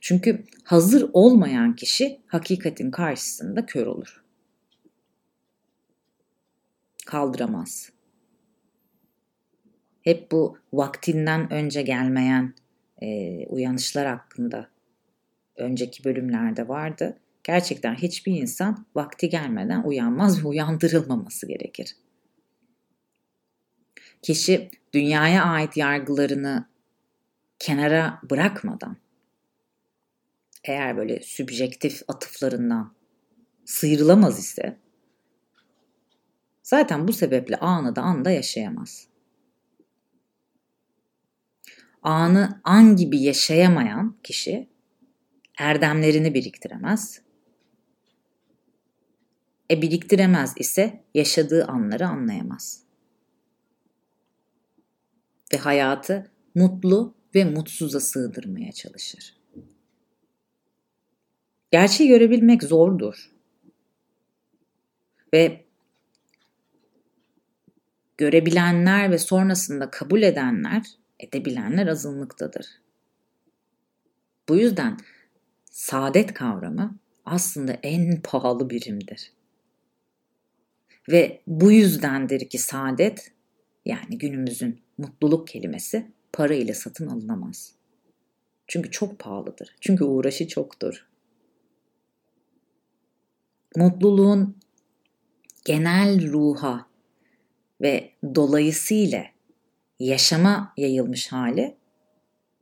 Çünkü 0.00 0.44
hazır 0.64 1.10
olmayan 1.12 1.76
kişi 1.76 2.20
hakikatin 2.26 2.90
karşısında 2.90 3.66
kör 3.66 3.86
olur. 3.86 4.24
Kaldıramaz. 7.06 7.90
Hep 10.02 10.32
bu 10.32 10.58
vaktinden 10.72 11.52
önce 11.52 11.82
gelmeyen 11.82 12.54
e, 13.02 13.46
uyanışlar 13.46 14.06
hakkında 14.06 14.68
önceki 15.56 16.04
bölümlerde 16.04 16.68
vardı. 16.68 17.18
Gerçekten 17.44 17.94
hiçbir 17.94 18.40
insan 18.40 18.86
vakti 18.94 19.28
gelmeden 19.28 19.82
uyanmaz 19.82 20.44
ve 20.44 20.48
uyandırılmaması 20.48 21.46
gerekir. 21.46 21.96
Kişi 24.22 24.70
dünyaya 24.94 25.44
ait 25.44 25.76
yargılarını 25.76 26.68
kenara 27.58 28.20
bırakmadan 28.30 28.96
eğer 30.64 30.96
böyle 30.96 31.20
sübjektif 31.22 32.02
atıflarından 32.08 32.94
sıyrılamaz 33.64 34.38
ise 34.38 34.78
zaten 36.62 37.08
bu 37.08 37.12
sebeple 37.12 37.56
anı 37.56 37.96
da 37.96 38.02
anda 38.02 38.30
yaşayamaz. 38.30 39.08
Anı 42.02 42.60
an 42.64 42.96
gibi 42.96 43.20
yaşayamayan 43.20 44.16
kişi 44.22 44.68
erdemlerini 45.58 46.34
biriktiremez. 46.34 47.22
E 49.70 49.82
biriktiremez 49.82 50.54
ise 50.56 51.04
yaşadığı 51.14 51.64
anları 51.64 52.08
anlayamaz. 52.08 52.91
Ve 55.54 55.58
hayatı 55.58 56.30
mutlu 56.54 57.14
ve 57.34 57.44
mutsuza 57.44 58.00
sığdırmaya 58.00 58.72
çalışır. 58.72 59.36
Gerçeği 61.70 62.08
görebilmek 62.08 62.62
zordur. 62.62 63.32
Ve 65.34 65.64
görebilenler 68.18 69.10
ve 69.10 69.18
sonrasında 69.18 69.90
kabul 69.90 70.22
edenler, 70.22 70.82
edebilenler 71.20 71.86
azınlıktadır. 71.86 72.66
Bu 74.48 74.56
yüzden 74.56 74.96
saadet 75.70 76.34
kavramı 76.34 76.98
aslında 77.24 77.72
en 77.72 78.20
pahalı 78.22 78.70
birimdir. 78.70 79.32
Ve 81.08 81.42
bu 81.46 81.72
yüzdendir 81.72 82.48
ki 82.48 82.58
saadet 82.58 83.32
yani 83.84 84.18
günümüzün 84.18 84.80
mutluluk 85.02 85.48
kelimesi 85.48 86.06
para 86.32 86.54
ile 86.54 86.74
satın 86.74 87.06
alınamaz. 87.06 87.72
Çünkü 88.66 88.90
çok 88.90 89.18
pahalıdır. 89.18 89.76
Çünkü 89.80 90.04
uğraşı 90.04 90.48
çoktur 90.48 91.06
mutluluğun 93.76 94.56
genel 95.64 96.32
ruha 96.32 96.86
ve 97.80 98.10
dolayısıyla 98.34 99.24
yaşama 100.00 100.74
yayılmış 100.76 101.32
hali 101.32 101.76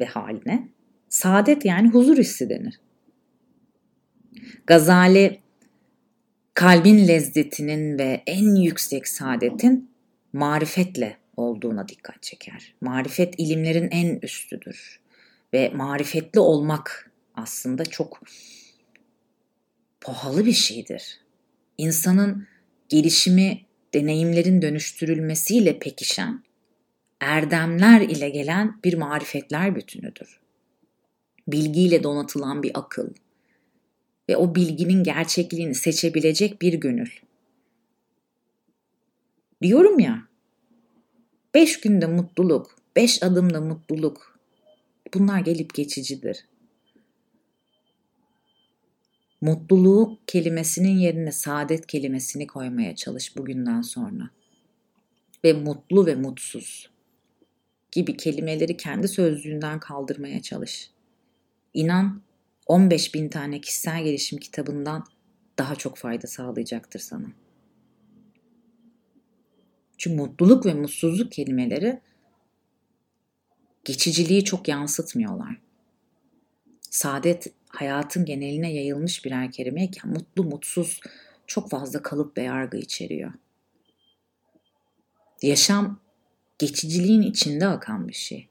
ve 0.00 0.04
haline 0.04 0.68
saadet 1.08 1.64
yani 1.64 1.88
huzur 1.88 2.18
hissi 2.18 2.50
denir. 2.50 2.80
Gazali 4.66 5.40
kalbin 6.54 7.08
lezzetinin 7.08 7.98
ve 7.98 8.22
en 8.26 8.54
yüksek 8.54 9.08
saadetin 9.08 9.90
marifetle 10.32 11.16
olduğuna 11.40 11.88
dikkat 11.88 12.22
çeker. 12.22 12.74
Marifet 12.80 13.34
ilimlerin 13.38 13.88
en 13.90 14.18
üstüdür 14.22 15.00
ve 15.52 15.70
marifetli 15.74 16.40
olmak 16.40 17.10
aslında 17.34 17.84
çok 17.84 18.22
pahalı 20.00 20.46
bir 20.46 20.52
şeydir. 20.52 21.20
İnsanın 21.78 22.46
gelişimi, 22.88 23.60
deneyimlerin 23.94 24.62
dönüştürülmesiyle 24.62 25.78
pekişen, 25.78 26.44
erdemler 27.20 28.00
ile 28.00 28.28
gelen 28.28 28.80
bir 28.84 28.94
marifetler 28.94 29.76
bütünüdür. 29.76 30.40
Bilgiyle 31.48 32.02
donatılan 32.02 32.62
bir 32.62 32.70
akıl 32.74 33.08
ve 34.28 34.36
o 34.36 34.54
bilginin 34.54 35.04
gerçekliğini 35.04 35.74
seçebilecek 35.74 36.62
bir 36.62 36.74
gönül. 36.74 37.10
Diyorum 39.62 39.98
ya, 39.98 40.29
beş 41.54 41.80
günde 41.80 42.06
mutluluk, 42.06 42.76
beş 42.96 43.22
adımda 43.22 43.60
mutluluk, 43.60 44.40
bunlar 45.14 45.40
gelip 45.40 45.74
geçicidir 45.74 46.44
mutluluk 49.40 50.28
kelimesinin 50.28 50.98
yerine 50.98 51.32
saadet 51.32 51.86
kelimesini 51.86 52.46
koymaya 52.46 52.96
çalış 52.96 53.36
bugünden 53.36 53.82
sonra. 53.82 54.30
Ve 55.44 55.52
mutlu 55.52 56.06
ve 56.06 56.14
mutsuz 56.14 56.90
gibi 57.92 58.16
kelimeleri 58.16 58.76
kendi 58.76 59.08
sözlüğünden 59.08 59.80
kaldırmaya 59.80 60.42
çalış. 60.42 60.90
İnan 61.74 62.22
15 62.66 63.14
bin 63.14 63.28
tane 63.28 63.60
kişisel 63.60 64.04
gelişim 64.04 64.38
kitabından 64.38 65.04
daha 65.58 65.74
çok 65.74 65.96
fayda 65.96 66.26
sağlayacaktır 66.26 67.00
sana. 67.00 67.26
Çünkü 70.00 70.16
mutluluk 70.16 70.66
ve 70.66 70.74
mutsuzluk 70.74 71.32
kelimeleri 71.32 72.00
geçiciliği 73.84 74.44
çok 74.44 74.68
yansıtmıyorlar. 74.68 75.60
Saadet 76.80 77.52
hayatın 77.68 78.24
geneline 78.24 78.72
yayılmış 78.72 79.24
birer 79.24 79.52
kelimeyken 79.52 80.10
mutlu 80.10 80.44
mutsuz 80.44 81.00
çok 81.46 81.70
fazla 81.70 82.02
kalıp 82.02 82.38
ve 82.38 82.42
yargı 82.42 82.76
içeriyor. 82.76 83.32
Yaşam 85.42 86.00
geçiciliğin 86.58 87.22
içinde 87.22 87.66
akan 87.66 88.08
bir 88.08 88.12
şey. 88.12 88.48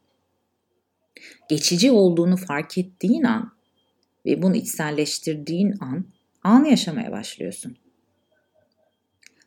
Geçici 1.49 1.91
olduğunu 1.91 2.37
fark 2.37 2.77
ettiğin 2.77 3.23
an 3.23 3.53
ve 4.25 4.41
bunu 4.41 4.55
içselleştirdiğin 4.55 5.75
an 5.79 6.05
anı 6.43 6.67
yaşamaya 6.67 7.11
başlıyorsun. 7.11 7.77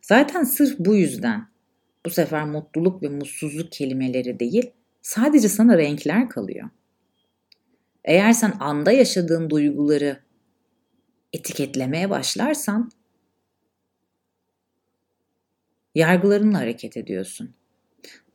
Zaten 0.01 0.43
sırf 0.43 0.79
bu 0.79 0.95
yüzden 0.95 1.52
bu 2.05 2.09
sefer 2.09 2.45
mutluluk 2.45 3.03
ve 3.03 3.09
mutsuzluk 3.09 3.71
kelimeleri 3.71 4.39
değil, 4.39 4.71
sadece 5.01 5.49
sana 5.49 5.77
renkler 5.77 6.29
kalıyor. 6.29 6.69
Eğer 8.05 8.33
sen 8.33 8.53
anda 8.59 8.91
yaşadığın 8.91 9.49
duyguları 9.49 10.19
etiketlemeye 11.33 12.09
başlarsan 12.09 12.91
yargılarınla 15.95 16.57
hareket 16.57 16.97
ediyorsun. 16.97 17.55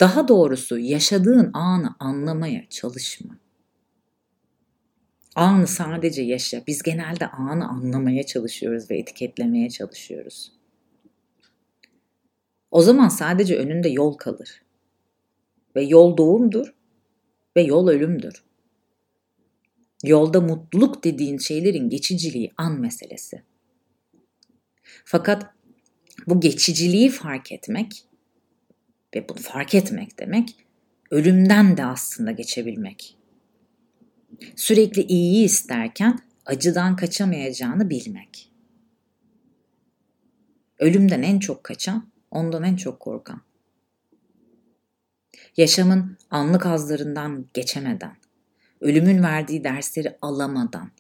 Daha 0.01 0.29
doğrusu 0.29 0.79
yaşadığın 0.79 1.51
anı 1.53 1.95
anlamaya 1.99 2.69
çalışma. 2.69 3.39
Anı 5.35 5.67
sadece 5.67 6.23
yaşa. 6.23 6.63
Biz 6.67 6.83
genelde 6.83 7.27
anı 7.27 7.69
anlamaya 7.69 8.27
çalışıyoruz 8.27 8.91
ve 8.91 8.99
etiketlemeye 8.99 9.71
çalışıyoruz. 9.71 10.58
O 12.71 12.83
zaman 12.83 13.09
sadece 13.09 13.57
önünde 13.57 13.89
yol 13.89 14.13
kalır. 14.13 14.63
Ve 15.77 15.83
yol 15.83 16.17
doğumdur 16.17 16.75
ve 17.57 17.63
yol 17.63 17.89
ölümdür. 17.89 18.45
Yolda 20.05 20.41
mutluluk 20.41 21.05
dediğin 21.05 21.39
şeylerin 21.39 21.89
geçiciliği 21.89 22.51
an 22.57 22.81
meselesi. 22.81 23.43
Fakat 25.05 25.47
bu 26.27 26.41
geçiciliği 26.41 27.11
fark 27.11 27.53
etmek 27.53 28.05
ve 29.15 29.29
bunu 29.29 29.39
fark 29.39 29.75
etmek 29.75 30.19
demek 30.19 30.57
ölümden 31.11 31.77
de 31.77 31.85
aslında 31.85 32.31
geçebilmek. 32.31 33.17
Sürekli 34.57 35.03
iyiyi 35.03 35.45
isterken 35.45 36.19
acıdan 36.47 36.97
kaçamayacağını 36.97 37.91
bilmek. 37.91 38.53
Ölümden 40.79 41.23
en 41.23 41.39
çok 41.39 41.65
kaçan, 41.65 42.09
ondan 42.31 42.63
en 42.65 42.77
çok 42.77 43.01
korkan. 43.01 43.41
Yaşamın 45.57 46.17
anlık 46.31 46.67
azlarından 46.67 47.47
geçemeden, 47.55 48.17
ölümün 48.81 49.23
verdiği 49.23 49.65
dersleri 49.65 50.17
alamadan 50.23 50.91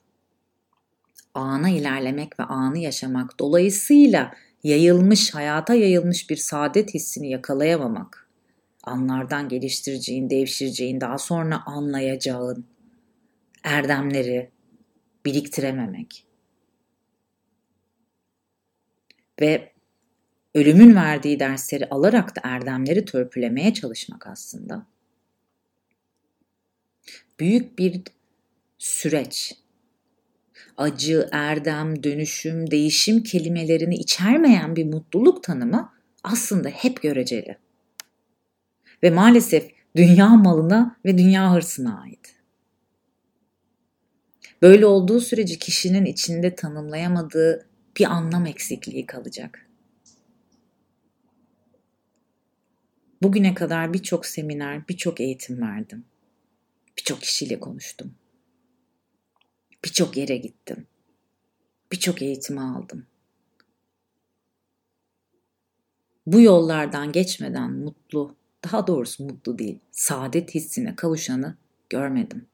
ana 1.34 1.70
ilerlemek 1.70 2.40
ve 2.40 2.44
anı 2.44 2.78
yaşamak 2.78 3.40
dolayısıyla 3.40 4.34
yayılmış, 4.64 5.34
hayata 5.34 5.74
yayılmış 5.74 6.30
bir 6.30 6.36
saadet 6.36 6.94
hissini 6.94 7.30
yakalayamamak, 7.30 8.28
anlardan 8.84 9.48
geliştireceğin, 9.48 10.30
devşireceğin, 10.30 11.00
daha 11.00 11.18
sonra 11.18 11.62
anlayacağın 11.66 12.66
erdemleri 13.64 14.50
biriktirememek 15.24 16.26
ve 19.40 19.72
ölümün 20.58 20.96
verdiği 20.96 21.40
dersleri 21.40 21.88
alarak 21.88 22.36
da 22.36 22.40
erdemleri 22.44 23.04
törpülemeye 23.04 23.74
çalışmak 23.74 24.26
aslında 24.26 24.86
büyük 27.40 27.78
bir 27.78 28.02
süreç. 28.78 29.54
Acı, 30.76 31.28
erdem, 31.32 32.02
dönüşüm, 32.02 32.70
değişim 32.70 33.22
kelimelerini 33.22 33.94
içermeyen 33.94 34.76
bir 34.76 34.84
mutluluk 34.84 35.42
tanımı 35.44 35.92
aslında 36.24 36.68
hep 36.68 37.02
göreceli. 37.02 37.58
Ve 39.02 39.10
maalesef 39.10 39.70
dünya 39.96 40.28
malına 40.28 40.96
ve 41.04 41.18
dünya 41.18 41.54
hırsına 41.54 42.00
ait. 42.00 42.34
Böyle 44.62 44.86
olduğu 44.86 45.20
sürece 45.20 45.58
kişinin 45.58 46.04
içinde 46.04 46.54
tanımlayamadığı 46.54 47.66
bir 47.98 48.04
anlam 48.04 48.46
eksikliği 48.46 49.06
kalacak. 49.06 49.67
Bugüne 53.22 53.54
kadar 53.54 53.92
birçok 53.92 54.26
seminer, 54.26 54.88
birçok 54.88 55.20
eğitim 55.20 55.60
verdim. 55.60 56.04
Birçok 56.98 57.20
kişiyle 57.20 57.60
konuştum. 57.60 58.14
Birçok 59.84 60.16
yere 60.16 60.36
gittim. 60.36 60.86
Birçok 61.92 62.22
eğitimi 62.22 62.60
aldım. 62.60 63.06
Bu 66.26 66.40
yollardan 66.40 67.12
geçmeden 67.12 67.72
mutlu, 67.72 68.36
daha 68.64 68.86
doğrusu 68.86 69.24
mutlu 69.24 69.58
değil, 69.58 69.78
saadet 69.90 70.54
hissine 70.54 70.96
kavuşanı 70.96 71.56
görmedim. 71.90 72.46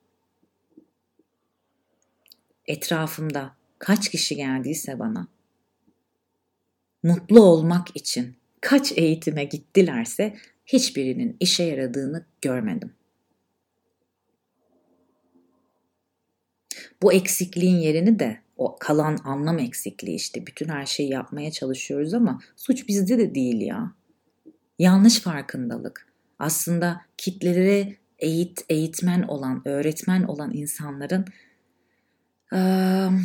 Etrafımda 2.66 3.56
kaç 3.78 4.08
kişi 4.08 4.36
geldiyse 4.36 4.98
bana 4.98 5.28
mutlu 7.02 7.42
olmak 7.42 7.96
için 7.96 8.36
kaç 8.60 8.92
eğitime 8.92 9.44
gittilerse 9.44 10.36
hiçbirinin 10.66 11.36
işe 11.40 11.62
yaradığını 11.62 12.24
görmedim. 12.42 12.92
Bu 17.02 17.12
eksikliğin 17.12 17.76
yerini 17.76 18.18
de 18.18 18.38
o 18.56 18.76
kalan 18.80 19.18
anlam 19.24 19.58
eksikliği 19.58 20.16
işte 20.16 20.46
bütün 20.46 20.68
her 20.68 20.86
şeyi 20.86 21.10
yapmaya 21.10 21.50
çalışıyoruz 21.50 22.14
ama 22.14 22.40
suç 22.56 22.88
bizde 22.88 23.18
de 23.18 23.34
değil 23.34 23.60
ya. 23.60 23.92
Yanlış 24.78 25.20
farkındalık. 25.20 26.06
Aslında 26.38 27.00
kitlelere 27.16 27.96
eğit, 28.18 28.64
eğitmen 28.68 29.22
olan, 29.22 29.62
öğretmen 29.64 30.22
olan 30.22 30.54
insanların 30.54 31.24
e, 32.54 32.58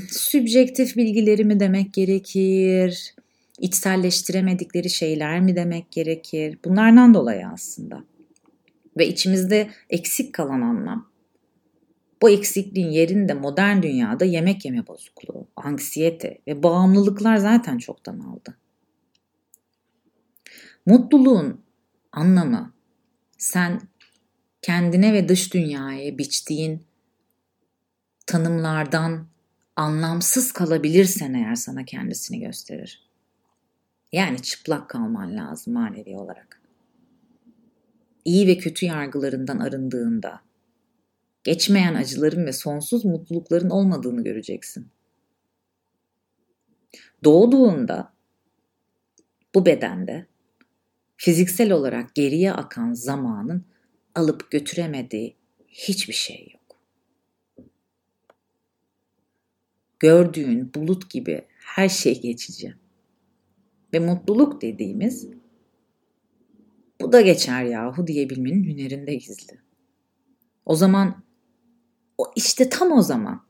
sübjektif 0.10 0.95
bilgileri 0.95 1.45
mi 1.45 1.60
demek 1.60 1.93
gerekir? 1.93 3.15
İçselleştiremedikleri 3.62 4.89
şeyler 4.89 5.41
mi 5.41 5.56
demek 5.56 5.91
gerekir? 5.91 6.60
Bunlardan 6.65 7.13
dolayı 7.13 7.48
aslında. 7.48 8.04
Ve 8.98 9.08
içimizde 9.08 9.69
eksik 9.89 10.34
kalan 10.34 10.62
anlam. 10.62 11.10
Bu 12.22 12.30
eksikliğin 12.30 12.89
yerinde 12.89 13.34
modern 13.34 13.82
dünyada 13.82 14.26
yemek 14.26 14.65
yeme 14.65 14.88
bozukluğu, 14.88 15.48
anksiyete 15.56 16.38
ve 16.48 16.63
bağımlılıklar 16.63 17.38
zaten 17.38 17.78
çoktan 17.78 18.19
aldı. 18.19 18.58
Mutluluğun 20.86 21.62
anlamı 22.12 22.74
sen 23.38 23.82
kendine 24.62 25.13
ve 25.13 25.30
dış 25.30 25.54
dünyaya 25.54 26.17
biçtiğin 26.17 26.84
tanımlardan 28.26 29.28
anlamsız 29.76 30.52
kalabilirsen 30.52 31.34
eğer 31.34 31.56
sana 31.56 31.86
kendisini 31.86 32.39
gösterir. 32.39 33.09
Yani 34.12 34.41
çıplak 34.41 34.89
kalman 34.89 35.36
lazım 35.36 35.74
manevi 35.74 36.15
olarak. 36.15 36.62
İyi 38.26 38.48
ve 38.48 38.58
kötü 38.58 38.86
yargılarından 38.86 39.60
arındığında, 39.60 40.41
geçmeyen 41.43 41.95
acıların 41.95 42.45
ve 42.45 42.54
sonsuz 42.54 43.06
mutlulukların 43.06 43.69
olmadığını 43.69 44.24
göreceksin. 44.24 44.88
Doğduğunda 47.24 48.13
bu 49.56 49.65
bedende 49.65 50.28
fiziksel 51.17 51.72
olarak 51.72 52.15
geriye 52.15 52.54
akan 52.54 52.93
zamanın 52.93 53.65
alıp 54.15 54.52
götüremediği 54.52 55.36
hiçbir 55.67 56.13
şey 56.13 56.50
yok. 56.54 56.80
Gördüğün 60.00 60.74
bulut 60.76 61.10
gibi 61.10 61.45
her 61.60 61.89
şey 61.89 62.22
geçici 62.22 62.76
ve 63.93 63.99
mutluluk 63.99 64.62
dediğimiz 64.62 65.28
bu 67.02 67.12
da 67.12 67.21
geçer 67.21 67.63
yahu 67.63 68.08
diyebilmenin 68.08 68.63
hünerinde 68.63 69.15
gizli. 69.15 69.60
O 70.65 70.75
zaman 70.75 71.23
o 72.17 72.32
işte 72.36 72.69
tam 72.69 72.91
o 72.91 73.02
zaman 73.02 73.45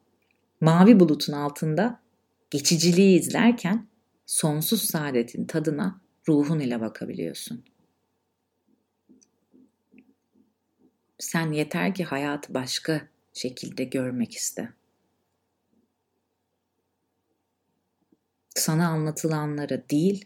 mavi 0.61 0.99
bulutun 0.99 1.33
altında 1.33 2.01
geçiciliği 2.49 3.19
izlerken 3.19 3.87
sonsuz 4.25 4.81
saadetin 4.81 5.45
tadına 5.45 6.01
ruhun 6.27 6.59
ile 6.59 6.81
bakabiliyorsun. 6.81 7.63
Sen 11.19 11.51
yeter 11.51 11.95
ki 11.95 12.03
hayatı 12.03 12.53
başka 12.53 13.07
şekilde 13.33 13.83
görmek 13.83 14.33
iste. 14.35 14.73
Sana 18.55 18.87
anlatılanları 18.87 19.89
değil, 19.89 20.25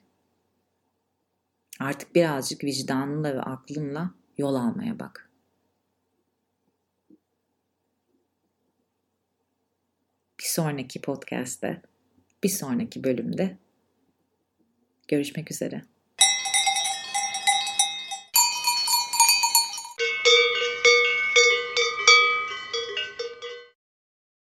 Artık 1.79 2.15
birazcık 2.15 2.63
vicdanınla 2.63 3.36
ve 3.36 3.41
aklınla 3.41 4.13
yol 4.38 4.55
almaya 4.55 4.99
bak. 4.99 5.31
Bir 10.39 10.47
sonraki 10.47 11.01
podcast'te, 11.01 11.81
bir 12.43 12.49
sonraki 12.49 13.03
bölümde 13.03 13.57
görüşmek 15.07 15.51
üzere. 15.51 15.81